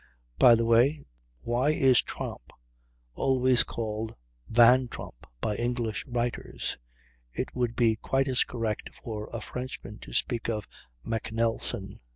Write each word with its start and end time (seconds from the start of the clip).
By 0.39 0.55
the 0.55 0.65
way, 0.65 1.05
why 1.41 1.69
is 1.69 2.01
Tromp 2.01 2.51
always 3.13 3.61
called 3.63 4.15
Van 4.49 4.87
Tromp 4.87 5.27
by 5.41 5.55
English 5.55 6.07
writers? 6.07 6.79
It 7.33 7.55
would 7.55 7.75
be 7.75 7.97
quite 7.97 8.27
as 8.27 8.43
correct 8.43 8.95
for 8.95 9.29
a 9.31 9.41
Frenchman 9.41 9.99
to 9.99 10.11
speak 10.13 10.49
of 10.49 10.67
MacNelson. 11.05 11.99